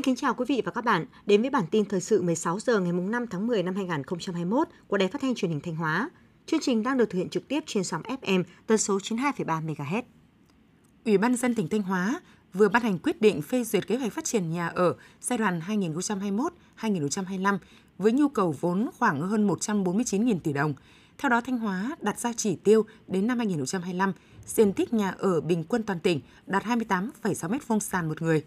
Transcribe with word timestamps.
Xin 0.00 0.04
kính 0.04 0.16
chào 0.16 0.34
quý 0.34 0.44
vị 0.48 0.62
và 0.64 0.72
các 0.72 0.84
bạn 0.84 1.06
đến 1.26 1.40
với 1.40 1.50
bản 1.50 1.64
tin 1.70 1.84
thời 1.84 2.00
sự 2.00 2.22
16 2.22 2.60
giờ 2.60 2.80
ngày 2.80 2.92
5 2.92 3.26
tháng 3.26 3.46
10 3.46 3.62
năm 3.62 3.74
2021 3.76 4.68
của 4.86 4.96
Đài 4.96 5.08
Phát 5.08 5.20
thanh 5.20 5.34
Truyền 5.34 5.50
hình 5.50 5.60
Thanh 5.60 5.76
Hóa. 5.76 6.10
Chương 6.46 6.60
trình 6.60 6.82
đang 6.82 6.98
được 6.98 7.10
thực 7.10 7.18
hiện 7.18 7.28
trực 7.28 7.48
tiếp 7.48 7.64
trên 7.66 7.84
sóng 7.84 8.02
FM 8.02 8.44
tần 8.66 8.78
số 8.78 8.98
92,3 8.98 9.66
MHz. 9.66 10.02
Ủy 11.04 11.18
ban 11.18 11.36
dân 11.36 11.54
tỉnh 11.54 11.68
Thanh 11.68 11.82
Hóa 11.82 12.20
vừa 12.52 12.68
ban 12.68 12.82
hành 12.82 12.98
quyết 12.98 13.20
định 13.20 13.42
phê 13.42 13.64
duyệt 13.64 13.86
kế 13.86 13.96
hoạch 13.96 14.12
phát 14.12 14.24
triển 14.24 14.50
nhà 14.50 14.68
ở 14.68 14.94
giai 15.20 15.38
đoạn 15.38 15.60
2021-2025 16.80 17.58
với 17.98 18.12
nhu 18.12 18.28
cầu 18.28 18.54
vốn 18.60 18.90
khoảng 18.98 19.20
hơn 19.20 19.48
149.000 19.48 20.38
tỷ 20.38 20.52
đồng. 20.52 20.74
Theo 21.18 21.28
đó, 21.28 21.40
Thanh 21.40 21.58
Hóa 21.58 21.96
đặt 22.00 22.18
ra 22.18 22.32
chỉ 22.36 22.56
tiêu 22.56 22.84
đến 23.06 23.26
năm 23.26 23.38
2025, 23.38 24.12
diện 24.46 24.72
tích 24.72 24.92
nhà 24.92 25.10
ở 25.18 25.40
bình 25.40 25.64
quân 25.68 25.82
toàn 25.82 26.00
tỉnh 26.00 26.20
đạt 26.46 26.64
28,6 26.64 27.32
m2 27.32 27.78
sàn 27.78 28.08
một 28.08 28.22
người. 28.22 28.44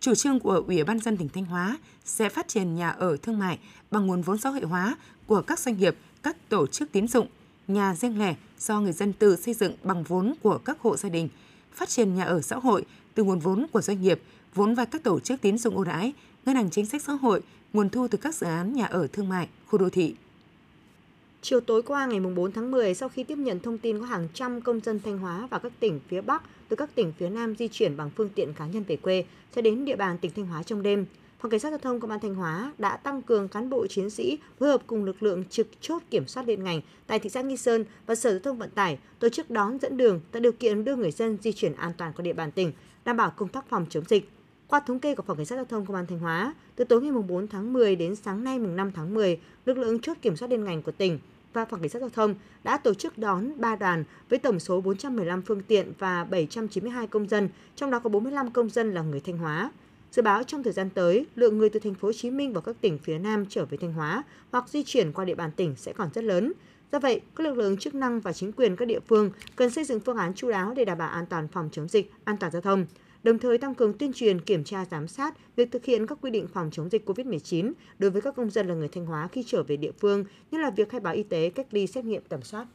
Chủ 0.00 0.14
trương 0.14 0.40
của 0.40 0.62
Ủy 0.66 0.84
ban 0.84 0.98
dân 0.98 1.16
tỉnh 1.16 1.28
Thanh 1.28 1.44
Hóa 1.44 1.78
sẽ 2.04 2.28
phát 2.28 2.48
triển 2.48 2.74
nhà 2.74 2.90
ở 2.90 3.16
thương 3.22 3.38
mại 3.38 3.58
bằng 3.90 4.06
nguồn 4.06 4.22
vốn 4.22 4.38
xã 4.38 4.50
hội 4.50 4.62
hóa 4.62 4.96
của 5.26 5.42
các 5.42 5.58
doanh 5.58 5.78
nghiệp, 5.78 5.96
các 6.22 6.48
tổ 6.48 6.66
chức 6.66 6.92
tín 6.92 7.08
dụng, 7.08 7.26
nhà 7.68 7.94
riêng 7.94 8.18
lẻ 8.18 8.34
do 8.58 8.80
người 8.80 8.92
dân 8.92 9.12
tự 9.12 9.36
xây 9.36 9.54
dựng 9.54 9.74
bằng 9.82 10.02
vốn 10.02 10.34
của 10.42 10.58
các 10.58 10.80
hộ 10.80 10.96
gia 10.96 11.08
đình, 11.08 11.28
phát 11.74 11.88
triển 11.88 12.14
nhà 12.14 12.24
ở 12.24 12.40
xã 12.40 12.56
hội 12.56 12.84
từ 13.14 13.24
nguồn 13.24 13.38
vốn 13.38 13.66
của 13.72 13.80
doanh 13.80 14.02
nghiệp, 14.02 14.22
vốn 14.54 14.74
vay 14.74 14.86
các 14.86 15.02
tổ 15.02 15.20
chức 15.20 15.40
tín 15.40 15.58
dụng 15.58 15.74
ưu 15.74 15.84
đãi, 15.84 16.12
ngân 16.46 16.56
hàng 16.56 16.70
chính 16.70 16.86
sách 16.86 17.02
xã 17.02 17.12
hội, 17.12 17.42
nguồn 17.72 17.90
thu 17.90 18.08
từ 18.08 18.18
các 18.18 18.34
dự 18.34 18.46
án 18.46 18.72
nhà 18.72 18.86
ở 18.86 19.06
thương 19.12 19.28
mại, 19.28 19.48
khu 19.66 19.78
đô 19.78 19.88
thị. 19.88 20.14
Chiều 21.42 21.60
tối 21.60 21.82
qua 21.82 22.06
ngày 22.06 22.20
4 22.20 22.52
tháng 22.52 22.70
10, 22.70 22.94
sau 22.94 23.08
khi 23.08 23.24
tiếp 23.24 23.38
nhận 23.38 23.60
thông 23.60 23.78
tin 23.78 23.98
có 23.98 24.06
hàng 24.06 24.28
trăm 24.34 24.60
công 24.60 24.80
dân 24.80 25.00
Thanh 25.04 25.18
Hóa 25.18 25.48
và 25.50 25.58
các 25.58 25.72
tỉnh 25.80 26.00
phía 26.08 26.20
Bắc 26.20 26.42
từ 26.68 26.76
các 26.76 26.94
tỉnh 26.94 27.12
phía 27.18 27.28
Nam 27.28 27.54
di 27.56 27.68
chuyển 27.68 27.96
bằng 27.96 28.10
phương 28.16 28.28
tiện 28.28 28.52
cá 28.52 28.66
nhân 28.66 28.84
về 28.88 28.96
quê 28.96 29.24
sẽ 29.54 29.62
đến 29.62 29.84
địa 29.84 29.96
bàn 29.96 30.18
tỉnh 30.18 30.30
Thanh 30.36 30.46
Hóa 30.46 30.62
trong 30.62 30.82
đêm, 30.82 31.06
Phòng 31.40 31.50
Cảnh 31.50 31.60
sát 31.60 31.70
Giao 31.70 31.78
thông 31.78 32.00
Công 32.00 32.10
an 32.10 32.20
Thanh 32.20 32.34
Hóa 32.34 32.72
đã 32.78 32.96
tăng 32.96 33.22
cường 33.22 33.48
cán 33.48 33.70
bộ 33.70 33.86
chiến 33.86 34.10
sĩ 34.10 34.38
phối 34.58 34.68
hợp 34.68 34.82
cùng 34.86 35.04
lực 35.04 35.22
lượng 35.22 35.44
trực 35.50 35.66
chốt 35.80 36.02
kiểm 36.10 36.26
soát 36.26 36.48
liên 36.48 36.64
ngành 36.64 36.80
tại 37.06 37.18
thị 37.18 37.30
xã 37.30 37.42
Nghi 37.42 37.56
Sơn 37.56 37.84
và 38.06 38.14
Sở 38.14 38.30
Giao 38.30 38.40
thông 38.40 38.58
Vận 38.58 38.70
tải 38.70 38.98
tổ 39.18 39.28
chức 39.28 39.50
đón 39.50 39.78
dẫn 39.78 39.96
đường 39.96 40.20
tạo 40.32 40.40
điều 40.40 40.52
kiện 40.52 40.84
đưa 40.84 40.96
người 40.96 41.10
dân 41.10 41.38
di 41.42 41.52
chuyển 41.52 41.74
an 41.74 41.92
toàn 41.96 42.12
qua 42.16 42.22
địa 42.22 42.32
bàn 42.32 42.50
tỉnh, 42.50 42.72
đảm 43.04 43.16
bảo 43.16 43.32
công 43.36 43.48
tác 43.48 43.68
phòng 43.68 43.86
chống 43.90 44.04
dịch. 44.08 44.28
Qua 44.70 44.80
thống 44.80 45.00
kê 45.00 45.14
của 45.14 45.22
Phòng 45.22 45.36
Cảnh 45.36 45.46
sát 45.46 45.56
Giao 45.56 45.64
thông 45.64 45.86
Công 45.86 45.96
an 45.96 46.06
Thanh 46.06 46.18
Hóa, 46.18 46.54
từ 46.76 46.84
tối 46.84 47.02
ngày 47.02 47.12
4 47.12 47.48
tháng 47.48 47.72
10 47.72 47.96
đến 47.96 48.16
sáng 48.16 48.44
nay 48.44 48.58
5 48.58 48.92
tháng 48.92 49.14
10, 49.14 49.40
lực 49.66 49.78
lượng 49.78 50.00
chốt 50.00 50.16
kiểm 50.22 50.36
soát 50.36 50.50
liên 50.50 50.64
ngành 50.64 50.82
của 50.82 50.92
tỉnh 50.92 51.18
và 51.52 51.64
Phòng 51.64 51.80
Cảnh 51.80 51.88
sát 51.88 51.98
Giao 51.98 52.08
thông 52.08 52.34
đã 52.64 52.76
tổ 52.76 52.94
chức 52.94 53.18
đón 53.18 53.52
3 53.56 53.76
đoàn 53.76 54.04
với 54.28 54.38
tổng 54.38 54.60
số 54.60 54.80
415 54.80 55.42
phương 55.42 55.62
tiện 55.62 55.92
và 55.98 56.24
792 56.24 57.06
công 57.06 57.28
dân, 57.28 57.48
trong 57.76 57.90
đó 57.90 57.98
có 57.98 58.10
45 58.10 58.50
công 58.50 58.70
dân 58.70 58.94
là 58.94 59.02
người 59.02 59.20
Thanh 59.20 59.38
Hóa. 59.38 59.70
Dự 60.12 60.22
báo 60.22 60.42
trong 60.42 60.62
thời 60.62 60.72
gian 60.72 60.90
tới, 60.90 61.26
lượng 61.36 61.58
người 61.58 61.68
từ 61.68 61.80
thành 61.80 61.94
phố 61.94 62.08
Hồ 62.08 62.12
Chí 62.12 62.30
Minh 62.30 62.52
và 62.52 62.60
các 62.60 62.76
tỉnh 62.80 62.98
phía 62.98 63.18
Nam 63.18 63.46
trở 63.48 63.64
về 63.64 63.78
Thanh 63.80 63.92
Hóa 63.92 64.22
hoặc 64.52 64.68
di 64.68 64.82
chuyển 64.82 65.12
qua 65.12 65.24
địa 65.24 65.34
bàn 65.34 65.50
tỉnh 65.56 65.74
sẽ 65.76 65.92
còn 65.92 66.08
rất 66.14 66.24
lớn. 66.24 66.52
Do 66.92 66.98
vậy, 66.98 67.20
các 67.36 67.44
lực 67.44 67.56
lượng 67.56 67.76
chức 67.76 67.94
năng 67.94 68.20
và 68.20 68.32
chính 68.32 68.52
quyền 68.52 68.76
các 68.76 68.84
địa 68.84 69.00
phương 69.00 69.30
cần 69.56 69.70
xây 69.70 69.84
dựng 69.84 70.00
phương 70.00 70.16
án 70.16 70.34
chú 70.34 70.50
đáo 70.50 70.74
để 70.76 70.84
đảm 70.84 70.98
bảo 70.98 71.08
an 71.08 71.26
toàn 71.26 71.48
phòng 71.48 71.68
chống 71.72 71.88
dịch, 71.88 72.12
an 72.24 72.36
toàn 72.36 72.52
giao 72.52 72.62
thông, 72.62 72.86
đồng 73.22 73.38
thời 73.38 73.58
tăng 73.58 73.74
cường 73.74 73.98
tuyên 73.98 74.12
truyền 74.12 74.40
kiểm 74.40 74.64
tra 74.64 74.84
giám 74.90 75.08
sát 75.08 75.56
việc 75.56 75.72
thực 75.72 75.84
hiện 75.84 76.06
các 76.06 76.18
quy 76.20 76.30
định 76.30 76.48
phòng 76.48 76.70
chống 76.72 76.88
dịch 76.90 77.08
COVID-19 77.08 77.72
đối 77.98 78.10
với 78.10 78.22
các 78.22 78.36
công 78.36 78.50
dân 78.50 78.68
là 78.68 78.74
người 78.74 78.88
Thanh 78.88 79.06
Hóa 79.06 79.28
khi 79.32 79.44
trở 79.46 79.62
về 79.62 79.76
địa 79.76 79.92
phương, 80.00 80.24
như 80.50 80.58
là 80.58 80.70
việc 80.70 80.88
khai 80.88 81.00
báo 81.00 81.14
y 81.14 81.22
tế, 81.22 81.50
cách 81.50 81.66
ly, 81.70 81.86
xét 81.86 82.04
nghiệm 82.04 82.22
tầm 82.28 82.42
soát. 82.42 82.66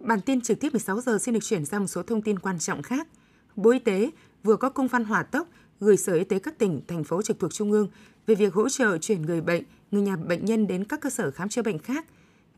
Bản 0.00 0.20
tin 0.20 0.40
trực 0.40 0.60
tiếp 0.60 0.72
16 0.72 1.00
giờ 1.00 1.18
xin 1.18 1.34
được 1.34 1.40
chuyển 1.42 1.64
sang 1.64 1.80
một 1.80 1.86
số 1.86 2.02
thông 2.02 2.22
tin 2.22 2.38
quan 2.38 2.58
trọng 2.58 2.82
khác. 2.82 3.08
Bộ 3.56 3.70
Y 3.70 3.78
tế 3.78 4.10
vừa 4.42 4.56
có 4.56 4.68
công 4.68 4.88
văn 4.88 5.04
hỏa 5.04 5.22
tốc 5.22 5.48
gửi 5.80 5.96
Sở 5.96 6.14
Y 6.14 6.24
tế 6.24 6.38
các 6.38 6.58
tỉnh, 6.58 6.80
thành 6.88 7.04
phố 7.04 7.22
trực 7.22 7.38
thuộc 7.38 7.54
Trung 7.54 7.72
ương 7.72 7.88
về 8.26 8.34
việc 8.34 8.54
hỗ 8.54 8.68
trợ 8.68 8.98
chuyển 8.98 9.22
người 9.22 9.40
bệnh, 9.40 9.64
người 9.90 10.02
nhà 10.02 10.16
bệnh 10.16 10.44
nhân 10.44 10.66
đến 10.66 10.84
các 10.84 11.00
cơ 11.00 11.10
sở 11.10 11.30
khám 11.30 11.48
chữa 11.48 11.62
bệnh 11.62 11.78
khác. 11.78 12.06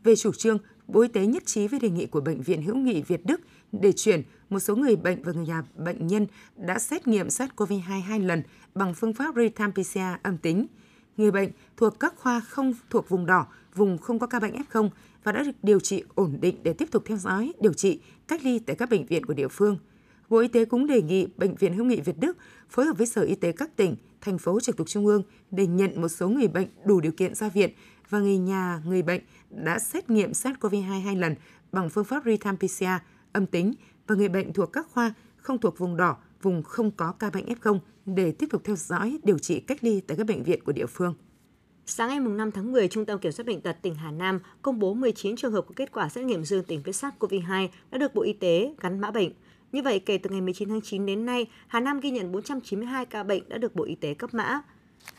Về 0.03 0.15
chủ 0.15 0.31
trương, 0.33 0.57
Bộ 0.87 1.01
Y 1.01 1.07
tế 1.07 1.25
nhất 1.25 1.45
trí 1.45 1.67
với 1.67 1.79
đề 1.79 1.89
nghị 1.89 2.05
của 2.05 2.21
Bệnh 2.21 2.41
viện 2.41 2.61
Hữu 2.61 2.75
nghị 2.75 3.01
Việt 3.01 3.25
Đức 3.25 3.41
để 3.71 3.91
chuyển 3.91 4.21
một 4.49 4.59
số 4.59 4.75
người 4.75 4.95
bệnh 4.95 5.23
và 5.23 5.31
người 5.31 5.45
nhà 5.45 5.63
bệnh 5.75 6.07
nhân 6.07 6.27
đã 6.55 6.79
xét 6.79 7.07
nghiệm 7.07 7.27
SARS-CoV-2 7.27 8.01
hai 8.01 8.19
lần 8.19 8.43
bằng 8.75 8.93
phương 8.93 9.13
pháp 9.13 9.35
real-time 9.35 9.71
PCR 9.71 10.23
âm 10.23 10.37
tính. 10.37 10.65
Người 11.17 11.31
bệnh 11.31 11.49
thuộc 11.77 11.99
các 11.99 12.13
khoa 12.17 12.39
không 12.39 12.73
thuộc 12.89 13.09
vùng 13.09 13.25
đỏ, 13.25 13.47
vùng 13.75 13.97
không 13.97 14.19
có 14.19 14.27
ca 14.27 14.39
bệnh 14.39 14.55
F0 14.71 14.89
và 15.23 15.31
đã 15.31 15.43
được 15.43 15.51
điều 15.63 15.79
trị 15.79 16.03
ổn 16.15 16.37
định 16.41 16.55
để 16.63 16.73
tiếp 16.73 16.91
tục 16.91 17.03
theo 17.05 17.17
dõi, 17.17 17.53
điều 17.61 17.73
trị, 17.73 17.99
cách 18.27 18.43
ly 18.43 18.59
tại 18.59 18.75
các 18.75 18.89
bệnh 18.89 19.05
viện 19.05 19.25
của 19.25 19.33
địa 19.33 19.47
phương– 19.47 19.77
Bộ 20.29 20.37
Y 20.37 20.47
tế 20.47 20.65
cũng 20.65 20.87
đề 20.87 21.01
nghị 21.01 21.27
Bệnh 21.37 21.55
viện 21.55 21.73
Hữu 21.73 21.85
nghị 21.85 22.01
Việt 22.01 22.17
Đức 22.19 22.37
phối 22.69 22.85
hợp 22.85 22.97
với 22.97 23.07
Sở 23.07 23.21
Y 23.21 23.35
tế 23.35 23.51
các 23.51 23.75
tỉnh, 23.75 23.95
thành 24.21 24.37
phố 24.37 24.59
trực 24.59 24.77
thuộc 24.77 24.89
Trung 24.89 25.05
ương 25.05 25.23
để 25.51 25.67
nhận 25.67 26.01
một 26.01 26.07
số 26.07 26.29
người 26.29 26.47
bệnh 26.47 26.67
đủ 26.85 27.01
điều 27.01 27.11
kiện 27.11 27.35
ra 27.35 27.49
viện 27.49 27.69
và 28.09 28.19
người 28.19 28.37
nhà 28.37 28.81
người 28.85 29.01
bệnh 29.01 29.21
đã 29.49 29.79
xét 29.79 30.09
nghiệm 30.09 30.31
SARS-CoV-2 30.31 31.01
hai 31.01 31.15
lần 31.15 31.35
bằng 31.71 31.89
phương 31.89 32.05
pháp 32.05 32.25
real-time 32.25 32.57
PCR 32.57 33.05
âm 33.33 33.45
tính 33.45 33.73
và 34.07 34.15
người 34.15 34.29
bệnh 34.29 34.53
thuộc 34.53 34.73
các 34.73 34.87
khoa 34.91 35.13
không 35.37 35.57
thuộc 35.57 35.77
vùng 35.77 35.97
đỏ, 35.97 36.17
vùng 36.41 36.63
không 36.63 36.91
có 36.91 37.11
ca 37.11 37.29
bệnh 37.29 37.45
F0 37.45 37.79
để 38.05 38.31
tiếp 38.31 38.47
tục 38.49 38.61
theo 38.63 38.75
dõi, 38.75 39.19
điều 39.23 39.37
trị 39.37 39.59
cách 39.59 39.83
ly 39.83 40.01
tại 40.01 40.17
các 40.17 40.27
bệnh 40.27 40.43
viện 40.43 40.63
của 40.63 40.71
địa 40.71 40.85
phương. 40.85 41.15
Sáng 41.85 42.09
ngày 42.09 42.19
5 42.19 42.51
tháng 42.51 42.71
10, 42.71 42.87
Trung 42.87 43.05
tâm 43.05 43.19
Kiểm 43.19 43.31
soát 43.31 43.45
Bệnh 43.45 43.61
tật 43.61 43.77
tỉnh 43.81 43.95
Hà 43.95 44.11
Nam 44.11 44.39
công 44.61 44.79
bố 44.79 44.93
19 44.93 45.35
trường 45.35 45.51
hợp 45.51 45.65
có 45.67 45.73
kết 45.75 45.91
quả 45.91 46.09
xét 46.09 46.25
nghiệm 46.25 46.43
dương 46.43 46.63
tính 46.63 46.81
với 46.85 46.93
SARS-CoV-2 46.93 47.67
đã 47.91 47.97
được 47.97 48.15
Bộ 48.15 48.21
Y 48.21 48.33
tế 48.33 48.75
gắn 48.81 48.99
mã 48.99 49.11
bệnh. 49.11 49.31
Như 49.71 49.81
vậy, 49.81 49.99
kể 49.99 50.17
từ 50.17 50.29
ngày 50.29 50.41
19 50.41 50.69
tháng 50.69 50.81
9 50.81 51.05
đến 51.05 51.25
nay, 51.25 51.45
Hà 51.67 51.79
Nam 51.79 51.99
ghi 51.99 52.11
nhận 52.11 52.31
492 52.31 53.05
ca 53.05 53.23
bệnh 53.23 53.49
đã 53.49 53.57
được 53.57 53.75
Bộ 53.75 53.83
Y 53.83 53.95
tế 53.95 54.13
cấp 54.13 54.33
mã. 54.33 54.61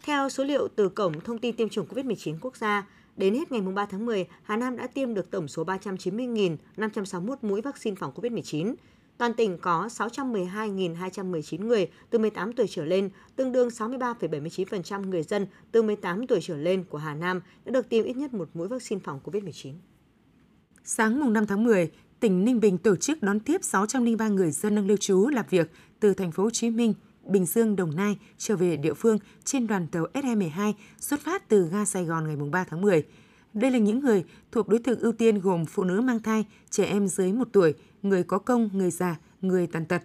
Theo 0.02 0.28
số 0.28 0.44
liệu 0.44 0.69
từ 0.76 0.88
Cổng 0.88 1.20
Thông 1.20 1.38
tin 1.38 1.56
Tiêm 1.56 1.69
chủng 1.69 1.86
COVID-19 1.86 2.36
quốc 2.41 2.56
gia, 2.56 2.86
đến 3.16 3.34
hết 3.34 3.52
ngày 3.52 3.60
3 3.60 3.86
tháng 3.86 4.06
10, 4.06 4.26
Hà 4.42 4.56
Nam 4.56 4.76
đã 4.76 4.86
tiêm 4.86 5.14
được 5.14 5.30
tổng 5.30 5.48
số 5.48 5.64
390.561 5.64 7.36
mũi 7.42 7.60
vaccine 7.60 7.96
phòng 7.96 8.12
COVID-19. 8.14 8.75
Toàn 9.19 9.34
tỉnh 9.34 9.58
có 9.58 9.86
612.219 9.86 11.66
người 11.66 11.88
từ 12.10 12.19
18 12.19 12.52
tuổi 12.52 12.66
trở 12.69 12.84
lên, 12.84 13.10
tương 13.36 13.52
đương 13.52 13.69
63,79% 13.69 15.08
người 15.08 15.22
dân 15.22 15.46
từ 15.72 15.82
18 15.82 16.26
tuổi 16.26 16.41
trở 16.42 16.56
lên 16.56 16.84
của 16.84 16.98
Hà 16.98 17.14
Nam 17.14 17.41
đã 17.64 17.72
được 17.72 17.88
tiêm 17.88 18.04
ít 18.04 18.16
nhất 18.16 18.34
một 18.34 18.48
mũi 18.54 18.69
vaccine 18.69 19.00
phòng 19.04 19.20
COVID-19. 19.25 19.72
Sáng 20.84 21.20
mùng 21.20 21.32
5 21.32 21.46
tháng 21.46 21.64
10, 21.64 21.91
tỉnh 22.20 22.44
Ninh 22.44 22.60
Bình 22.60 22.78
tổ 22.78 22.96
chức 22.96 23.22
đón 23.22 23.41
tiếp 23.41 23.64
603 23.64 24.28
người 24.28 24.50
dân 24.50 24.75
đang 24.75 24.86
lưu 24.86 24.96
trú 24.96 25.28
làm 25.28 25.44
việc 25.50 25.70
từ 26.00 26.14
thành 26.14 26.32
phố 26.32 26.42
Hồ 26.42 26.50
Chí 26.50 26.70
Minh, 26.70 26.94
Bình 27.28 27.47
Dương, 27.47 27.76
Đồng 27.76 27.97
Nai 27.97 28.19
trở 28.38 28.56
về 28.56 28.76
địa 28.76 28.94
phương 28.94 29.19
trên 29.44 29.66
đoàn 29.66 29.87
tàu 29.87 30.06
SE12 30.14 30.72
xuất 31.00 31.20
phát 31.20 31.48
từ 31.48 31.69
ga 31.69 31.84
Sài 31.84 32.04
Gòn 32.04 32.26
ngày 32.26 32.37
3 32.50 32.64
tháng 32.64 32.81
10. 32.81 33.04
Đây 33.54 33.70
là 33.70 33.78
những 33.78 34.00
người 34.00 34.25
thuộc 34.53 34.69
đối 34.69 34.78
tượng 34.78 35.00
ưu 35.00 35.12
tiên 35.12 35.41
gồm 35.41 35.66
phụ 35.66 35.84
nữ 35.84 36.00
mang 36.00 36.22
thai, 36.22 36.44
trẻ 36.70 36.84
em 36.84 37.09
dưới 37.09 37.32
1 37.32 37.48
tuổi, 37.53 37.75
người 38.03 38.22
có 38.22 38.38
công, 38.38 38.70
người 38.72 38.91
già, 38.91 39.16
người 39.41 39.66
tàn 39.66 39.87
tật. 39.87 40.03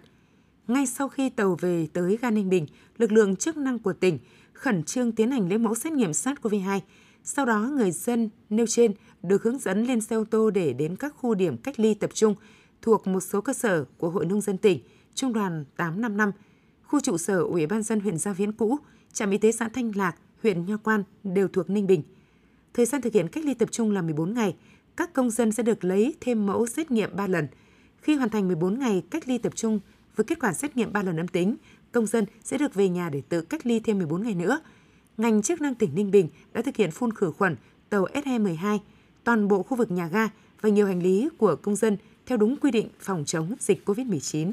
Ngay 0.68 0.86
sau 0.86 1.08
khi 1.08 1.30
tàu 1.30 1.56
về 1.60 1.86
tới 1.92 2.18
ga 2.22 2.30
Ninh 2.30 2.48
Bình, 2.48 2.66
lực 2.98 3.12
lượng 3.12 3.36
chức 3.36 3.56
năng 3.56 3.78
của 3.78 3.92
tỉnh 3.92 4.18
khẩn 4.52 4.82
trương 4.84 5.12
tiến 5.12 5.30
hành 5.30 5.48
lấy 5.48 5.58
mẫu 5.58 5.74
xét 5.74 5.92
nghiệm 5.92 6.10
SARS-CoV-2. 6.10 6.80
Sau 7.24 7.46
đó, 7.46 7.58
người 7.58 7.90
dân 7.90 8.30
nêu 8.50 8.66
trên 8.66 8.94
được 9.22 9.42
hướng 9.42 9.58
dẫn 9.58 9.84
lên 9.84 10.00
xe 10.00 10.16
ô 10.16 10.24
tô 10.24 10.50
để 10.50 10.72
đến 10.72 10.96
các 10.96 11.14
khu 11.16 11.34
điểm 11.34 11.56
cách 11.56 11.80
ly 11.80 11.94
tập 11.94 12.10
trung 12.14 12.34
thuộc 12.82 13.06
một 13.06 13.20
số 13.20 13.40
cơ 13.40 13.52
sở 13.52 13.84
của 13.98 14.10
Hội 14.10 14.26
Nông 14.26 14.40
dân 14.40 14.58
tỉnh, 14.58 14.80
Trung 15.14 15.32
đoàn 15.32 15.64
855, 15.76 16.32
khu 16.92 17.00
trụ 17.00 17.18
sở 17.18 17.38
Ủy 17.38 17.66
ban 17.66 17.82
dân 17.82 18.00
huyện 18.00 18.18
Gia 18.18 18.32
Viễn 18.32 18.52
cũ, 18.52 18.78
trạm 19.12 19.30
y 19.30 19.38
tế 19.38 19.52
xã 19.52 19.68
Thanh 19.68 19.92
Lạc, 19.96 20.16
huyện 20.42 20.66
Nho 20.66 20.76
Quan 20.76 21.02
đều 21.24 21.48
thuộc 21.48 21.70
Ninh 21.70 21.86
Bình. 21.86 22.02
Thời 22.74 22.86
gian 22.86 23.02
thực 23.02 23.12
hiện 23.12 23.28
cách 23.28 23.44
ly 23.44 23.54
tập 23.54 23.68
trung 23.72 23.90
là 23.90 24.02
14 24.02 24.34
ngày, 24.34 24.56
các 24.96 25.12
công 25.12 25.30
dân 25.30 25.52
sẽ 25.52 25.62
được 25.62 25.84
lấy 25.84 26.14
thêm 26.20 26.46
mẫu 26.46 26.66
xét 26.66 26.90
nghiệm 26.90 27.16
3 27.16 27.26
lần. 27.26 27.46
Khi 28.02 28.14
hoàn 28.14 28.28
thành 28.28 28.48
14 28.48 28.78
ngày 28.78 29.02
cách 29.10 29.28
ly 29.28 29.38
tập 29.38 29.52
trung 29.56 29.80
với 30.16 30.24
kết 30.24 30.38
quả 30.40 30.52
xét 30.52 30.76
nghiệm 30.76 30.92
3 30.92 31.02
lần 31.02 31.16
âm 31.16 31.28
tính, 31.28 31.56
công 31.92 32.06
dân 32.06 32.24
sẽ 32.44 32.58
được 32.58 32.74
về 32.74 32.88
nhà 32.88 33.10
để 33.10 33.22
tự 33.28 33.40
cách 33.42 33.66
ly 33.66 33.80
thêm 33.80 33.98
14 33.98 34.22
ngày 34.22 34.34
nữa. 34.34 34.60
Ngành 35.16 35.42
chức 35.42 35.60
năng 35.60 35.74
tỉnh 35.74 35.94
Ninh 35.94 36.10
Bình 36.10 36.28
đã 36.52 36.62
thực 36.62 36.76
hiện 36.76 36.90
phun 36.90 37.12
khử 37.12 37.32
khuẩn 37.32 37.56
tàu 37.90 38.04
SE12 38.04 38.78
toàn 39.24 39.48
bộ 39.48 39.62
khu 39.62 39.76
vực 39.76 39.90
nhà 39.90 40.08
ga 40.08 40.28
và 40.60 40.68
nhiều 40.68 40.86
hành 40.86 41.02
lý 41.02 41.28
của 41.38 41.56
công 41.56 41.76
dân 41.76 41.96
theo 42.26 42.38
đúng 42.38 42.56
quy 42.56 42.70
định 42.70 42.88
phòng 43.00 43.24
chống 43.26 43.54
dịch 43.60 43.88
COVID-19. 43.88 44.52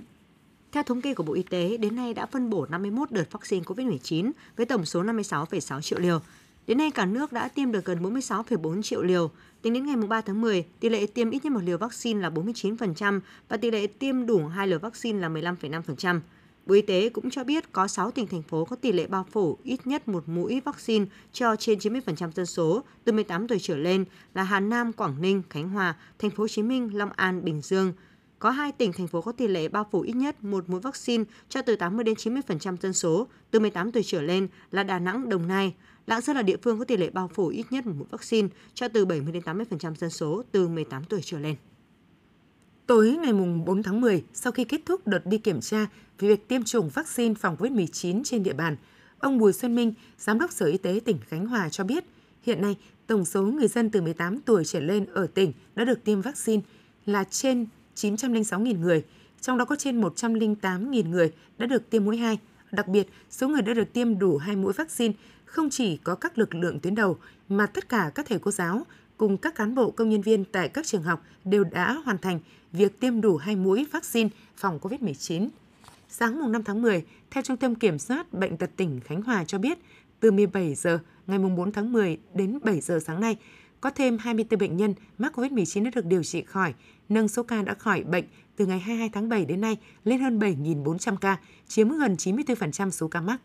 Theo 0.71 0.83
thống 0.83 1.01
kê 1.01 1.13
của 1.13 1.23
Bộ 1.23 1.33
Y 1.33 1.43
tế, 1.43 1.77
đến 1.77 1.95
nay 1.95 2.13
đã 2.13 2.25
phân 2.25 2.49
bổ 2.49 2.65
51 2.69 3.11
đợt 3.11 3.31
vaccine 3.31 3.63
COVID-19 3.63 4.31
với 4.57 4.65
tổng 4.65 4.85
số 4.85 5.03
56,6 5.03 5.81
triệu 5.81 5.99
liều. 5.99 6.21
Đến 6.67 6.77
nay, 6.77 6.91
cả 6.91 7.05
nước 7.05 7.31
đã 7.31 7.47
tiêm 7.47 7.71
được 7.71 7.85
gần 7.85 8.03
46,4 8.03 8.81
triệu 8.81 9.01
liều. 9.01 9.31
Tính 9.61 9.73
đến 9.73 9.85
ngày 9.85 9.95
3 9.95 10.21
tháng 10.21 10.41
10, 10.41 10.65
tỷ 10.79 10.89
lệ 10.89 11.05
tiêm 11.05 11.29
ít 11.29 11.43
nhất 11.43 11.51
một 11.51 11.63
liều 11.63 11.77
vaccine 11.77 12.21
là 12.21 12.29
49% 12.29 13.19
và 13.49 13.57
tỷ 13.57 13.71
lệ 13.71 13.87
tiêm 13.87 14.25
đủ 14.25 14.47
hai 14.47 14.67
liều 14.67 14.79
vaccine 14.79 15.19
là 15.19 15.29
15,5%. 15.29 16.19
Bộ 16.65 16.75
Y 16.75 16.81
tế 16.81 17.09
cũng 17.09 17.29
cho 17.29 17.43
biết 17.43 17.71
có 17.71 17.87
6 17.87 18.11
tỉnh 18.11 18.27
thành 18.27 18.41
phố 18.41 18.65
có 18.65 18.75
tỷ 18.75 18.91
lệ 18.91 19.07
bao 19.07 19.25
phủ 19.31 19.57
ít 19.63 19.87
nhất 19.87 20.07
một 20.07 20.29
mũi 20.29 20.61
vaccine 20.65 21.05
cho 21.33 21.55
trên 21.55 21.79
90% 21.79 22.31
dân 22.31 22.45
số 22.45 22.83
từ 23.03 23.11
18 23.11 23.47
tuổi 23.47 23.59
trở 23.61 23.77
lên 23.77 24.05
là 24.33 24.43
Hà 24.43 24.59
Nam, 24.59 24.93
Quảng 24.93 25.21
Ninh, 25.21 25.41
Khánh 25.49 25.69
Hòa, 25.69 25.95
Thành 26.19 26.31
phố 26.31 26.43
Hồ 26.43 26.47
Chí 26.47 26.63
Minh, 26.63 26.97
Long 26.97 27.09
An, 27.15 27.43
Bình 27.45 27.61
Dương 27.61 27.93
có 28.39 28.49
hai 28.49 28.71
tỉnh 28.71 28.93
thành 28.93 29.07
phố 29.07 29.21
có 29.21 29.31
tỷ 29.31 29.47
lệ 29.47 29.67
bao 29.67 29.87
phủ 29.91 30.01
ít 30.01 30.15
nhất 30.15 30.43
một 30.43 30.69
mũi 30.69 30.79
vaccine 30.79 31.23
cho 31.49 31.61
từ 31.61 31.75
80 31.75 32.03
đến 32.03 32.15
90% 32.15 32.77
dân 32.81 32.93
số 32.93 33.27
từ 33.51 33.59
18 33.59 33.91
tuổi 33.91 34.03
trở 34.05 34.21
lên 34.21 34.47
là 34.71 34.83
Đà 34.83 34.99
Nẵng, 34.99 35.29
Đồng 35.29 35.47
Nai. 35.47 35.73
Lạng 36.07 36.21
Sơn 36.21 36.35
là 36.35 36.41
địa 36.41 36.57
phương 36.57 36.79
có 36.79 36.85
tỷ 36.85 36.97
lệ 36.97 37.09
bao 37.09 37.27
phủ 37.33 37.47
ít 37.47 37.65
nhất 37.69 37.85
một 37.85 37.93
mũi 37.97 38.07
vaccine 38.11 38.47
cho 38.73 38.87
từ 38.87 39.05
70 39.05 39.33
đến 39.33 39.43
80% 39.43 39.95
dân 39.95 40.09
số 40.09 40.43
từ 40.51 40.67
18 40.67 41.03
tuổi 41.03 41.19
trở 41.23 41.39
lên. 41.39 41.55
Tối 42.85 43.17
ngày 43.21 43.33
4 43.65 43.83
tháng 43.83 44.01
10, 44.01 44.23
sau 44.33 44.51
khi 44.51 44.63
kết 44.63 44.81
thúc 44.85 45.07
đợt 45.07 45.25
đi 45.25 45.37
kiểm 45.37 45.61
tra 45.61 45.87
về 46.19 46.27
việc 46.27 46.47
tiêm 46.47 46.63
chủng 46.63 46.89
vaccine 46.89 47.33
phòng 47.33 47.55
COVID-19 47.59 48.23
trên 48.23 48.43
địa 48.43 48.53
bàn, 48.53 48.75
ông 49.19 49.37
Bùi 49.37 49.53
Xuân 49.53 49.75
Minh, 49.75 49.93
Giám 50.17 50.39
đốc 50.39 50.51
Sở 50.51 50.65
Y 50.65 50.77
tế 50.77 50.99
tỉnh 51.05 51.17
Khánh 51.27 51.47
Hòa 51.47 51.69
cho 51.69 51.83
biết, 51.83 52.03
hiện 52.41 52.61
nay 52.61 52.77
tổng 53.07 53.25
số 53.25 53.43
người 53.43 53.67
dân 53.67 53.89
từ 53.89 54.01
18 54.01 54.41
tuổi 54.41 54.65
trở 54.65 54.79
lên 54.79 55.05
ở 55.05 55.27
tỉnh 55.27 55.53
đã 55.75 55.85
được 55.85 56.03
tiêm 56.03 56.21
vaccine 56.21 56.61
là 57.05 57.23
trên 57.23 57.67
906.000 58.03 58.79
người, 58.79 59.03
trong 59.41 59.57
đó 59.57 59.65
có 59.65 59.75
trên 59.75 60.01
108.000 60.01 61.09
người 61.09 61.31
đã 61.57 61.65
được 61.65 61.89
tiêm 61.89 62.05
mũi 62.05 62.17
2. 62.17 62.37
Đặc 62.71 62.87
biệt, 62.87 63.07
số 63.29 63.47
người 63.47 63.61
đã 63.61 63.73
được 63.73 63.93
tiêm 63.93 64.19
đủ 64.19 64.37
hai 64.37 64.55
mũi 64.55 64.73
vaccine 64.73 65.13
không 65.45 65.69
chỉ 65.69 65.97
có 65.97 66.15
các 66.15 66.37
lực 66.37 66.55
lượng 66.55 66.79
tuyến 66.79 66.95
đầu 66.95 67.17
mà 67.49 67.65
tất 67.65 67.89
cả 67.89 68.11
các 68.15 68.25
thầy 68.29 68.39
cô 68.39 68.51
giáo 68.51 68.85
cùng 69.17 69.37
các 69.37 69.55
cán 69.55 69.75
bộ 69.75 69.91
công 69.91 70.09
nhân 70.09 70.21
viên 70.21 70.45
tại 70.45 70.69
các 70.69 70.85
trường 70.85 71.03
học 71.03 71.23
đều 71.45 71.63
đã 71.63 71.93
hoàn 71.93 72.17
thành 72.17 72.39
việc 72.71 72.99
tiêm 72.99 73.21
đủ 73.21 73.37
hai 73.37 73.55
mũi 73.55 73.85
vaccine 73.91 74.29
phòng 74.57 74.79
COVID-19. 74.81 75.49
Sáng 76.09 76.39
mùng 76.39 76.51
5 76.51 76.63
tháng 76.63 76.81
10, 76.81 77.05
theo 77.31 77.43
Trung 77.43 77.57
tâm 77.57 77.75
Kiểm 77.75 77.99
soát 77.99 78.33
Bệnh 78.33 78.57
tật 78.57 78.69
tỉnh 78.75 78.99
Khánh 78.99 79.21
Hòa 79.21 79.43
cho 79.43 79.57
biết, 79.57 79.77
từ 80.19 80.31
17 80.31 80.75
giờ 80.75 80.99
ngày 81.27 81.39
mùng 81.39 81.55
4 81.55 81.71
tháng 81.71 81.91
10 81.91 82.17
đến 82.33 82.59
7 82.63 82.81
giờ 82.81 82.99
sáng 83.05 83.21
nay, 83.21 83.37
có 83.81 83.89
thêm 83.89 84.17
24 84.17 84.59
bệnh 84.59 84.77
nhân 84.77 84.93
mắc 85.17 85.39
COVID-19 85.39 85.83
đã 85.83 85.91
được 85.95 86.05
điều 86.05 86.23
trị 86.23 86.43
khỏi, 86.43 86.73
nâng 87.09 87.27
số 87.27 87.43
ca 87.43 87.61
đã 87.61 87.73
khỏi 87.73 88.03
bệnh 88.03 88.25
từ 88.55 88.65
ngày 88.65 88.79
22 88.79 89.09
tháng 89.09 89.29
7 89.29 89.45
đến 89.45 89.61
nay 89.61 89.77
lên 90.03 90.19
hơn 90.19 90.39
7.400 90.39 91.15
ca, 91.17 91.37
chiếm 91.67 91.89
gần 91.89 92.15
94% 92.15 92.89
số 92.89 93.07
ca 93.07 93.21
mắc. 93.21 93.41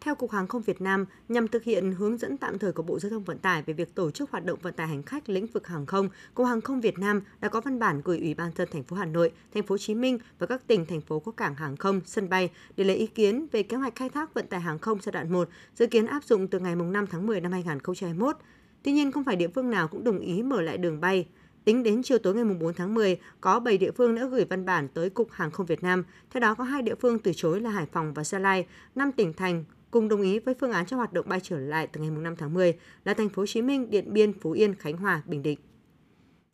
Theo 0.00 0.14
Cục 0.14 0.30
Hàng 0.30 0.46
không 0.46 0.62
Việt 0.62 0.80
Nam, 0.80 1.06
nhằm 1.28 1.48
thực 1.48 1.64
hiện 1.64 1.92
hướng 1.92 2.18
dẫn 2.18 2.36
tạm 2.36 2.58
thời 2.58 2.72
của 2.72 2.82
Bộ 2.82 2.98
Giao 2.98 3.10
thông 3.10 3.24
Vận 3.24 3.38
tải 3.38 3.62
về 3.62 3.74
việc 3.74 3.94
tổ 3.94 4.10
chức 4.10 4.30
hoạt 4.30 4.44
động 4.44 4.58
vận 4.62 4.74
tải 4.74 4.86
hành 4.86 5.02
khách 5.02 5.28
lĩnh 5.28 5.46
vực 5.46 5.66
hàng 5.66 5.86
không, 5.86 6.08
Cục 6.34 6.46
Hàng 6.46 6.60
không 6.60 6.80
Việt 6.80 6.98
Nam 6.98 7.22
đã 7.40 7.48
có 7.48 7.60
văn 7.60 7.78
bản 7.78 8.00
gửi 8.04 8.18
Ủy 8.18 8.34
ban 8.34 8.50
dân 8.56 8.68
thành 8.72 8.82
phố 8.82 8.96
Hà 8.96 9.04
Nội, 9.04 9.32
thành 9.54 9.62
phố 9.62 9.72
Hồ 9.72 9.78
Chí 9.78 9.94
Minh 9.94 10.18
và 10.38 10.46
các 10.46 10.66
tỉnh 10.66 10.86
thành 10.86 11.00
phố 11.00 11.20
có 11.20 11.32
cảng 11.32 11.54
hàng 11.54 11.76
không, 11.76 12.00
sân 12.04 12.28
bay 12.28 12.50
để 12.76 12.84
lấy 12.84 12.96
ý 12.96 13.06
kiến 13.06 13.46
về 13.52 13.62
kế 13.62 13.76
hoạch 13.76 13.94
khai 13.94 14.08
thác 14.08 14.34
vận 14.34 14.46
tải 14.46 14.60
hàng 14.60 14.78
không 14.78 14.98
giai 15.02 15.12
đoạn 15.12 15.32
1, 15.32 15.48
dự 15.74 15.86
kiến 15.86 16.06
áp 16.06 16.24
dụng 16.24 16.48
từ 16.48 16.58
ngày 16.58 16.76
5 16.76 17.06
tháng 17.06 17.26
10 17.26 17.40
năm 17.40 17.52
2021. 17.52 18.36
Tuy 18.82 18.92
nhiên, 18.92 19.12
không 19.12 19.24
phải 19.24 19.36
địa 19.36 19.48
phương 19.48 19.70
nào 19.70 19.88
cũng 19.88 20.04
đồng 20.04 20.18
ý 20.18 20.42
mở 20.42 20.60
lại 20.60 20.78
đường 20.78 21.00
bay. 21.00 21.26
Tính 21.64 21.82
đến 21.82 22.02
chiều 22.02 22.18
tối 22.18 22.34
ngày 22.34 22.44
4 22.44 22.74
tháng 22.74 22.94
10, 22.94 23.18
có 23.40 23.60
7 23.60 23.78
địa 23.78 23.90
phương 23.90 24.14
đã 24.14 24.26
gửi 24.26 24.44
văn 24.44 24.64
bản 24.64 24.88
tới 24.88 25.10
Cục 25.10 25.30
Hàng 25.30 25.50
không 25.50 25.66
Việt 25.66 25.82
Nam. 25.82 26.04
Theo 26.30 26.40
đó, 26.40 26.54
có 26.54 26.64
hai 26.64 26.82
địa 26.82 26.94
phương 26.94 27.18
từ 27.18 27.32
chối 27.36 27.60
là 27.60 27.70
Hải 27.70 27.86
Phòng 27.92 28.14
và 28.14 28.24
Gia 28.24 28.38
Lai, 28.38 28.66
5 28.94 29.12
tỉnh 29.12 29.32
thành 29.32 29.64
cùng 29.90 30.08
đồng 30.08 30.22
ý 30.22 30.38
với 30.38 30.54
phương 30.60 30.72
án 30.72 30.86
cho 30.86 30.96
hoạt 30.96 31.12
động 31.12 31.28
bay 31.28 31.40
trở 31.42 31.58
lại 31.58 31.86
từ 31.86 32.00
ngày 32.00 32.10
5 32.10 32.36
tháng 32.36 32.54
10 32.54 32.74
là 33.04 33.14
thành 33.14 33.28
phố 33.28 33.42
Hồ 33.42 33.46
Chí 33.46 33.62
Minh, 33.62 33.90
Điện 33.90 34.12
Biên, 34.12 34.32
Phú 34.40 34.50
Yên, 34.50 34.74
Khánh 34.74 34.96
Hòa, 34.96 35.22
Bình 35.26 35.42
Định. 35.42 35.58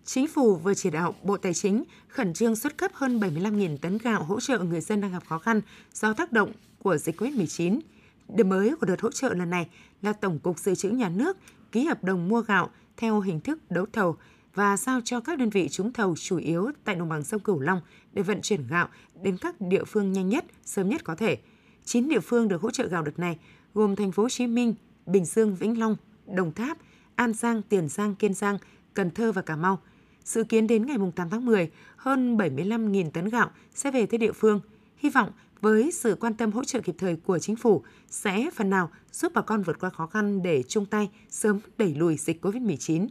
Chính 0.04 0.26
phủ 0.26 0.56
vừa 0.56 0.74
chỉ 0.74 0.90
đạo 0.90 1.14
Bộ 1.22 1.36
Tài 1.36 1.54
chính 1.54 1.84
khẩn 2.08 2.34
trương 2.34 2.56
xuất 2.56 2.76
cấp 2.76 2.90
hơn 2.94 3.20
75.000 3.20 3.76
tấn 3.76 3.98
gạo 3.98 4.22
hỗ 4.22 4.40
trợ 4.40 4.58
người 4.58 4.80
dân 4.80 5.00
đang 5.00 5.12
gặp 5.12 5.22
khó 5.28 5.38
khăn 5.38 5.60
do 5.92 6.12
tác 6.12 6.32
động 6.32 6.52
của 6.78 6.96
dịch 6.96 7.20
COVID-19. 7.20 7.80
Điểm 8.28 8.48
mới 8.48 8.76
của 8.80 8.86
đợt 8.86 9.00
hỗ 9.00 9.10
trợ 9.10 9.34
lần 9.34 9.50
này 9.50 9.68
là 10.02 10.12
Tổng 10.12 10.38
cục 10.38 10.58
Dự 10.58 10.74
trữ 10.74 10.90
Nhà 10.90 11.08
nước 11.08 11.36
ký 11.72 11.84
hợp 11.84 12.04
đồng 12.04 12.28
mua 12.28 12.40
gạo 12.40 12.70
theo 12.96 13.20
hình 13.20 13.40
thức 13.40 13.70
đấu 13.70 13.86
thầu 13.92 14.16
và 14.54 14.76
giao 14.76 15.00
cho 15.04 15.20
các 15.20 15.38
đơn 15.38 15.50
vị 15.50 15.68
trúng 15.68 15.92
thầu 15.92 16.16
chủ 16.16 16.36
yếu 16.36 16.70
tại 16.84 16.94
đồng 16.94 17.08
bằng 17.08 17.24
sông 17.24 17.40
Cửu 17.40 17.60
Long 17.60 17.80
để 18.12 18.22
vận 18.22 18.40
chuyển 18.42 18.66
gạo 18.66 18.88
đến 19.22 19.36
các 19.40 19.60
địa 19.60 19.84
phương 19.84 20.12
nhanh 20.12 20.28
nhất, 20.28 20.44
sớm 20.64 20.88
nhất 20.88 21.04
có 21.04 21.14
thể– 21.14 21.38
9 21.88 22.08
địa 22.08 22.20
phương 22.20 22.48
được 22.48 22.62
hỗ 22.62 22.70
trợ 22.70 22.86
gạo 22.88 23.02
đợt 23.02 23.18
này 23.18 23.38
gồm 23.74 23.96
thành 23.96 24.12
phố 24.12 24.22
Hồ 24.22 24.28
Chí 24.28 24.46
Minh, 24.46 24.74
Bình 25.06 25.24
Dương, 25.24 25.56
Vĩnh 25.56 25.80
Long, 25.80 25.96
Đồng 26.26 26.52
Tháp, 26.52 26.78
An 27.14 27.32
Giang, 27.32 27.62
Tiền 27.62 27.88
Giang, 27.88 28.14
Kiên 28.14 28.34
Giang, 28.34 28.58
Cần 28.94 29.10
Thơ 29.10 29.32
và 29.32 29.42
Cà 29.42 29.56
Mau. 29.56 29.78
Dự 30.24 30.44
kiến 30.44 30.66
đến 30.66 30.86
ngày 30.86 30.96
8 31.16 31.30
tháng 31.30 31.44
10, 31.44 31.70
hơn 31.96 32.36
75.000 32.36 33.10
tấn 33.10 33.28
gạo 33.28 33.50
sẽ 33.74 33.90
về 33.90 34.06
tới 34.06 34.18
địa 34.18 34.32
phương. 34.32 34.60
Hy 34.96 35.10
vọng 35.10 35.30
với 35.60 35.90
sự 35.92 36.14
quan 36.20 36.34
tâm 36.34 36.52
hỗ 36.52 36.64
trợ 36.64 36.80
kịp 36.80 36.94
thời 36.98 37.16
của 37.16 37.38
chính 37.38 37.56
phủ 37.56 37.82
sẽ 38.10 38.50
phần 38.54 38.70
nào 38.70 38.90
giúp 39.12 39.32
bà 39.34 39.42
con 39.42 39.62
vượt 39.62 39.78
qua 39.80 39.90
khó 39.90 40.06
khăn 40.06 40.42
để 40.42 40.62
chung 40.62 40.86
tay 40.86 41.10
sớm 41.30 41.60
đẩy 41.78 41.94
lùi 41.94 42.16
dịch 42.16 42.44
COVID-19. 42.44 43.08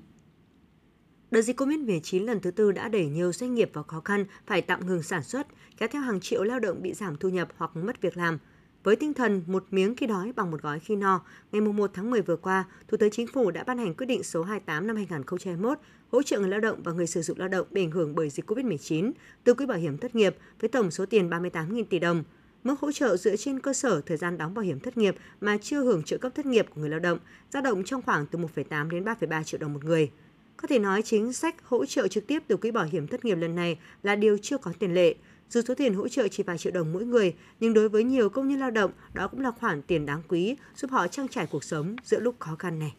Đợt 1.31 1.41
dịch 1.41 1.59
COVID-19 1.59 2.25
lần 2.25 2.39
thứ 2.39 2.51
tư 2.51 2.71
đã 2.71 2.89
đẩy 2.89 3.05
nhiều 3.05 3.33
doanh 3.33 3.53
nghiệp 3.53 3.71
vào 3.73 3.83
khó 3.83 3.99
khăn 3.99 4.25
phải 4.45 4.61
tạm 4.61 4.87
ngừng 4.87 5.03
sản 5.03 5.23
xuất, 5.23 5.47
kéo 5.77 5.89
theo 5.91 6.01
hàng 6.01 6.19
triệu 6.19 6.43
lao 6.43 6.59
động 6.59 6.81
bị 6.81 6.93
giảm 6.93 7.17
thu 7.17 7.29
nhập 7.29 7.47
hoặc 7.57 7.75
mất 7.75 8.01
việc 8.01 8.17
làm– 8.17 8.37
với 8.87 8.95
tinh 8.95 9.13
thần 9.13 9.43
một 9.47 9.65
miếng 9.71 9.95
khi 9.95 10.07
đói 10.07 10.33
bằng 10.35 10.51
một 10.51 10.61
gói 10.61 10.79
khi 10.79 10.95
no, 10.95 11.21
ngày 11.51 11.61
1 11.61 11.91
tháng 11.93 12.11
10 12.11 12.21
vừa 12.21 12.35
qua, 12.35 12.65
Thủ 12.87 12.97
tướng 12.97 13.11
Chính 13.11 13.27
phủ 13.27 13.51
đã 13.51 13.63
ban 13.63 13.77
hành 13.77 13.93
quyết 13.93 14.05
định 14.05 14.23
số 14.23 14.43
28 14.43 14.87
năm 14.87 14.95
2021 14.95 15.79
hỗ 16.11 16.23
trợ 16.23 16.39
người 16.39 16.49
lao 16.49 16.59
động 16.59 16.83
và 16.83 16.91
người 16.91 17.07
sử 17.07 17.21
dụng 17.21 17.39
lao 17.39 17.47
động 17.47 17.67
bị 17.71 17.83
ảnh 17.83 17.91
hưởng 17.91 18.15
bởi 18.15 18.29
dịch 18.29 18.49
COVID-19 18.51 19.11
từ 19.43 19.53
quỹ 19.53 19.65
bảo 19.65 19.77
hiểm 19.77 19.97
thất 19.97 20.15
nghiệp 20.15 20.35
với 20.59 20.69
tổng 20.69 20.91
số 20.91 21.05
tiền 21.05 21.29
38.000 21.29 21.83
tỷ 21.89 21.99
đồng. 21.99 22.23
Mức 22.67 22.79
hỗ 22.79 22.91
trợ 22.91 23.17
dựa 23.17 23.35
trên 23.35 23.59
cơ 23.59 23.73
sở 23.73 24.01
thời 24.01 24.17
gian 24.17 24.37
đóng 24.37 24.53
bảo 24.53 24.65
hiểm 24.65 24.79
thất 24.79 24.97
nghiệp 24.97 25.15
mà 25.41 25.57
chưa 25.61 25.83
hưởng 25.83 26.03
trợ 26.03 26.17
cấp 26.17 26.31
thất 26.35 26.45
nghiệp 26.45 26.65
của 26.75 26.81
người 26.81 26.89
lao 26.89 26.99
động, 26.99 27.19
dao 27.53 27.61
động 27.61 27.83
trong 27.83 28.01
khoảng 28.01 28.25
từ 28.25 28.39
1,8 28.39 28.89
đến 28.89 29.03
3,3 29.03 29.43
triệu 29.43 29.59
đồng 29.59 29.73
một 29.73 29.83
người. 29.83 30.11
Có 30.57 30.67
thể 30.67 30.79
nói 30.79 31.01
chính 31.01 31.33
sách 31.33 31.55
hỗ 31.63 31.85
trợ 31.85 32.07
trực 32.07 32.27
tiếp 32.27 32.43
từ 32.47 32.57
quỹ 32.57 32.71
bảo 32.71 32.85
hiểm 32.91 33.07
thất 33.07 33.25
nghiệp 33.25 33.35
lần 33.35 33.55
này 33.55 33.79
là 34.03 34.15
điều 34.15 34.37
chưa 34.37 34.57
có 34.57 34.71
tiền 34.79 34.93
lệ, 34.93 35.15
dù 35.49 35.61
số 35.67 35.75
tiền 35.75 35.93
hỗ 35.93 36.07
trợ 36.07 36.27
chỉ 36.27 36.43
vài 36.43 36.57
triệu 36.57 36.73
đồng 36.73 36.93
mỗi 36.93 37.05
người, 37.05 37.35
nhưng 37.59 37.73
đối 37.73 37.89
với 37.89 38.03
nhiều 38.03 38.29
công 38.29 38.47
nhân 38.47 38.59
lao 38.59 38.71
động, 38.71 38.91
đó 39.13 39.27
cũng 39.27 39.41
là 39.41 39.51
khoản 39.51 39.81
tiền 39.81 40.05
đáng 40.05 40.21
quý 40.27 40.55
giúp 40.75 40.91
họ 40.91 41.07
trang 41.07 41.27
trải 41.27 41.47
cuộc 41.51 41.63
sống 41.63 41.95
giữa 42.03 42.19
lúc 42.19 42.35
khó 42.39 42.55
khăn 42.55 42.79
này. 42.79 42.95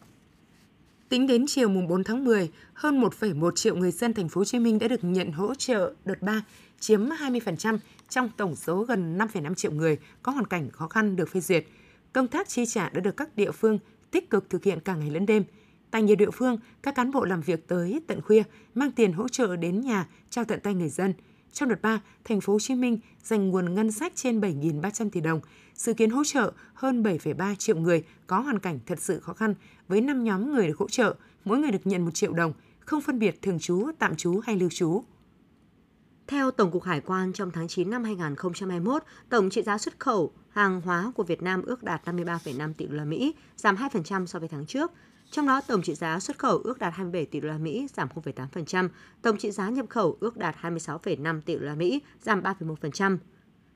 Tính 1.09 1.27
đến 1.27 1.45
chiều 1.47 1.69
mùng 1.69 1.87
4 1.87 2.03
tháng 2.03 2.25
10, 2.25 2.49
hơn 2.73 3.01
1,1 3.01 3.51
triệu 3.55 3.75
người 3.75 3.91
dân 3.91 4.13
thành 4.13 4.29
phố 4.29 4.41
Hồ 4.41 4.45
Chí 4.45 4.59
Minh 4.59 4.79
đã 4.79 4.87
được 4.87 5.03
nhận 5.03 5.31
hỗ 5.31 5.55
trợ 5.55 5.93
đợt 6.05 6.21
3, 6.21 6.43
chiếm 6.79 7.05
20% 7.05 7.77
trong 8.09 8.29
tổng 8.37 8.55
số 8.55 8.83
gần 8.83 9.17
5,5 9.17 9.53
triệu 9.53 9.71
người 9.71 9.97
có 10.23 10.31
hoàn 10.31 10.47
cảnh 10.47 10.69
khó 10.69 10.87
khăn 10.87 11.15
được 11.15 11.29
phê 11.29 11.39
duyệt. 11.39 11.65
Công 12.13 12.27
tác 12.27 12.49
chi 12.49 12.65
trả 12.65 12.89
đã 12.89 12.99
được 12.99 13.17
các 13.17 13.35
địa 13.35 13.51
phương 13.51 13.79
tích 14.11 14.29
cực 14.29 14.49
thực 14.49 14.63
hiện 14.63 14.79
cả 14.79 14.95
ngày 14.95 15.09
lẫn 15.09 15.25
đêm. 15.25 15.43
Tại 15.91 16.03
nhiều 16.03 16.15
địa 16.15 16.31
phương, 16.31 16.57
các 16.81 16.95
cán 16.95 17.11
bộ 17.11 17.25
làm 17.25 17.41
việc 17.41 17.67
tới 17.67 18.01
tận 18.07 18.21
khuya, 18.21 18.43
mang 18.75 18.91
tiền 18.91 19.13
hỗ 19.13 19.27
trợ 19.27 19.55
đến 19.55 19.81
nhà 19.81 20.07
trao 20.29 20.45
tận 20.45 20.59
tay 20.59 20.73
người 20.73 20.89
dân– 20.89 21.13
trong 21.53 21.69
đợt 21.69 21.81
3, 21.81 22.01
thành 22.23 22.41
phố 22.41 22.53
Hồ 22.53 22.59
Chí 22.59 22.75
Minh 22.75 22.99
dành 23.23 23.49
nguồn 23.49 23.75
ngân 23.75 23.91
sách 23.91 24.11
trên 24.15 24.41
7.300 24.41 25.09
tỷ 25.09 25.21
đồng, 25.21 25.41
dự 25.75 25.93
kiến 25.93 26.09
hỗ 26.09 26.23
trợ 26.23 26.51
hơn 26.73 27.03
7,3 27.03 27.55
triệu 27.55 27.75
người 27.75 28.03
có 28.27 28.39
hoàn 28.39 28.59
cảnh 28.59 28.79
thật 28.85 28.99
sự 29.01 29.19
khó 29.19 29.33
khăn 29.33 29.55
với 29.87 30.01
5 30.01 30.23
nhóm 30.23 30.53
người 30.53 30.67
được 30.67 30.77
hỗ 30.77 30.89
trợ, 30.89 31.15
mỗi 31.45 31.57
người 31.57 31.71
được 31.71 31.87
nhận 31.87 32.05
1 32.05 32.11
triệu 32.13 32.33
đồng, 32.33 32.53
không 32.79 33.01
phân 33.01 33.19
biệt 33.19 33.41
thường 33.41 33.59
trú, 33.59 33.87
tạm 33.99 34.15
trú 34.15 34.39
hay 34.43 34.55
lưu 34.55 34.69
trú. 34.69 35.03
Theo 36.29 36.51
Tổng 36.51 36.71
cục 36.71 36.83
Hải 36.83 37.01
quan, 37.01 37.33
trong 37.33 37.51
tháng 37.51 37.67
9 37.67 37.89
năm 37.89 38.03
2021, 38.03 39.03
tổng 39.29 39.49
trị 39.49 39.61
giá 39.61 39.77
xuất 39.77 39.99
khẩu 39.99 40.31
hàng 40.49 40.81
hóa 40.81 41.11
của 41.15 41.23
Việt 41.23 41.41
Nam 41.41 41.61
ước 41.61 41.83
đạt 41.83 42.01
53,5 42.05 42.73
tỷ 42.73 42.87
đô 42.87 42.95
la 42.95 43.05
Mỹ, 43.05 43.35
giảm 43.55 43.75
2% 43.75 44.25
so 44.25 44.39
với 44.39 44.47
tháng 44.47 44.65
trước. 44.65 44.91
Trong 45.31 45.47
đó, 45.47 45.61
tổng 45.67 45.81
trị 45.81 45.95
giá 45.95 46.19
xuất 46.19 46.37
khẩu 46.37 46.57
ước 46.57 46.79
đạt 46.79 46.93
27 46.93 47.25
tỷ 47.25 47.39
đô 47.39 47.47
la 47.47 47.57
Mỹ, 47.57 47.87
giảm 47.93 48.07
0,8%, 48.15 48.89
tổng 49.21 49.37
trị 49.37 49.51
giá 49.51 49.69
nhập 49.69 49.85
khẩu 49.89 50.17
ước 50.19 50.37
đạt 50.37 50.55
26,5 50.61 51.41
tỷ 51.41 51.55
đô 51.55 51.65
la 51.65 51.75
Mỹ, 51.75 52.01
giảm 52.21 52.41
3,1%. 52.41 53.17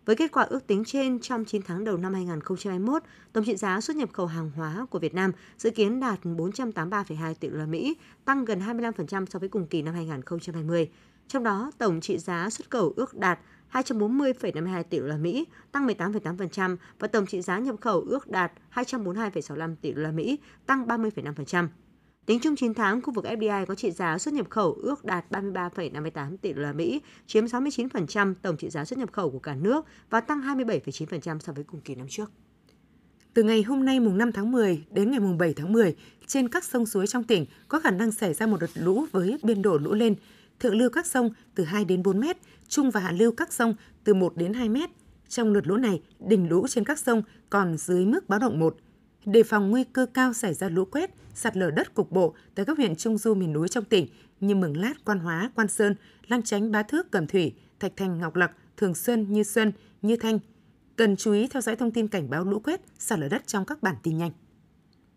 Với 0.05 0.15
kết 0.15 0.31
quả 0.31 0.43
ước 0.43 0.67
tính 0.67 0.83
trên 0.85 1.19
trong 1.19 1.45
9 1.45 1.61
tháng 1.61 1.83
đầu 1.83 1.97
năm 1.97 2.13
2021, 2.13 3.03
tổng 3.33 3.45
trị 3.45 3.55
giá 3.55 3.81
xuất 3.81 3.95
nhập 3.95 4.09
khẩu 4.13 4.25
hàng 4.25 4.51
hóa 4.55 4.85
của 4.89 4.99
Việt 4.99 5.13
Nam 5.13 5.31
dự 5.57 5.69
kiến 5.69 5.99
đạt 5.99 6.19
483,2 6.23 7.33
tỷ 7.33 7.49
đô 7.49 7.57
la 7.57 7.65
Mỹ, 7.65 7.97
tăng 8.25 8.45
gần 8.45 8.59
25% 8.59 9.25
so 9.25 9.39
với 9.39 9.49
cùng 9.49 9.67
kỳ 9.67 9.81
năm 9.81 9.93
2020. 9.93 10.89
Trong 11.27 11.43
đó, 11.43 11.71
tổng 11.77 12.01
trị 12.01 12.17
giá 12.17 12.49
xuất 12.49 12.69
khẩu 12.69 12.93
ước 12.95 13.13
đạt 13.13 13.39
240,52 13.71 14.83
tỷ 14.83 14.99
đô 14.99 15.05
la 15.05 15.17
Mỹ, 15.17 15.45
tăng 15.71 15.87
18,8% 15.87 16.77
và 16.99 17.07
tổng 17.07 17.25
trị 17.25 17.41
giá 17.41 17.59
nhập 17.59 17.75
khẩu 17.81 18.01
ước 18.01 18.29
đạt 18.29 18.51
242,65 18.73 19.75
tỷ 19.81 19.93
đô 19.93 20.01
la 20.01 20.11
Mỹ, 20.11 20.39
tăng 20.65 20.87
30,5%. 20.87 21.67
Tính 22.25 22.39
chung 22.39 22.55
9 22.55 22.73
tháng, 22.73 23.01
khu 23.01 23.13
vực 23.13 23.25
FDI 23.25 23.65
có 23.65 23.75
trị 23.75 23.91
giá 23.91 24.17
xuất 24.17 24.33
nhập 24.33 24.49
khẩu 24.49 24.73
ước 24.73 25.05
đạt 25.05 25.25
33,58 25.31 26.37
tỷ 26.37 26.53
đô 26.53 26.61
la 26.61 26.73
Mỹ, 26.73 27.01
chiếm 27.27 27.45
69% 27.45 28.33
tổng 28.41 28.57
trị 28.57 28.69
giá 28.69 28.85
xuất 28.85 28.99
nhập 28.99 29.11
khẩu 29.11 29.31
của 29.31 29.39
cả 29.39 29.55
nước 29.55 29.85
và 30.09 30.21
tăng 30.21 30.41
27,9% 30.41 31.39
so 31.39 31.53
với 31.53 31.63
cùng 31.63 31.81
kỳ 31.81 31.95
năm 31.95 32.07
trước. 32.09 32.31
Từ 33.33 33.43
ngày 33.43 33.63
hôm 33.63 33.85
nay 33.85 33.99
mùng 33.99 34.17
5 34.17 34.31
tháng 34.31 34.51
10 34.51 34.85
đến 34.91 35.11
ngày 35.11 35.19
mùng 35.19 35.37
7 35.37 35.53
tháng 35.53 35.73
10, 35.73 35.95
trên 36.27 36.49
các 36.49 36.63
sông 36.63 36.85
suối 36.85 37.07
trong 37.07 37.23
tỉnh 37.23 37.45
có 37.67 37.79
khả 37.79 37.91
năng 37.91 38.11
xảy 38.11 38.33
ra 38.33 38.47
một 38.47 38.57
đợt 38.61 38.69
lũ 38.75 39.05
với 39.11 39.37
biên 39.43 39.61
độ 39.61 39.77
lũ 39.77 39.93
lên 39.93 40.15
thượng 40.59 40.75
lưu 40.75 40.89
các 40.89 41.05
sông 41.05 41.29
từ 41.55 41.63
2 41.63 41.85
đến 41.85 42.03
4 42.03 42.19
mét, 42.19 42.37
trung 42.67 42.91
và 42.91 42.99
hạ 42.99 43.11
lưu 43.11 43.31
các 43.31 43.53
sông 43.53 43.75
từ 44.03 44.13
1 44.13 44.37
đến 44.37 44.53
2 44.53 44.69
mét. 44.69 44.89
Trong 45.29 45.53
đợt 45.53 45.67
lũ 45.67 45.77
này, 45.77 46.01
đỉnh 46.19 46.49
lũ 46.49 46.67
trên 46.67 46.83
các 46.83 46.99
sông 46.99 47.21
còn 47.49 47.77
dưới 47.77 48.05
mức 48.05 48.29
báo 48.29 48.39
động 48.39 48.59
1. 48.59 48.77
đề 49.25 49.43
phòng 49.43 49.69
nguy 49.69 49.83
cơ 49.83 50.05
cao 50.13 50.33
xảy 50.33 50.53
ra 50.53 50.69
lũ 50.69 50.85
quét, 50.85 51.09
sạt 51.33 51.57
lở 51.57 51.71
đất 51.71 51.93
cục 51.93 52.11
bộ 52.11 52.35
tại 52.55 52.65
các 52.65 52.77
huyện 52.77 52.95
trung 52.95 53.17
du 53.17 53.33
miền 53.33 53.53
núi 53.53 53.67
trong 53.67 53.85
tỉnh 53.85 54.07
như 54.39 54.55
Mường 54.55 54.77
Lát, 54.77 54.93
Quan 55.05 55.19
Hóa, 55.19 55.51
Quan 55.55 55.67
Sơn, 55.67 55.95
Lang 56.27 56.43
Chánh, 56.43 56.71
Bá 56.71 56.83
Thước, 56.83 57.11
Cẩm 57.11 57.27
Thủy, 57.27 57.53
Thạch 57.79 57.97
Thành, 57.97 58.19
Ngọc 58.19 58.35
Lặc, 58.35 58.51
Thường 58.77 58.95
Xuân, 58.95 59.33
Như 59.33 59.43
Xuân, 59.43 59.71
Như 60.01 60.15
Thanh. 60.15 60.39
Cần 60.95 61.15
chú 61.15 61.31
ý 61.31 61.47
theo 61.47 61.61
dõi 61.61 61.75
thông 61.75 61.91
tin 61.91 62.07
cảnh 62.07 62.29
báo 62.29 62.45
lũ 62.45 62.59
quét, 62.59 62.81
sạt 62.99 63.19
lở 63.19 63.27
đất 63.27 63.47
trong 63.47 63.65
các 63.65 63.83
bản 63.83 63.95
tin 64.03 64.17
nhanh. 64.17 64.31